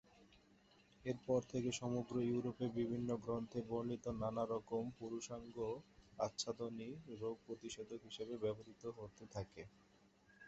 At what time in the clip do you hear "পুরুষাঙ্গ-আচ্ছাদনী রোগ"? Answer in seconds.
4.97-7.35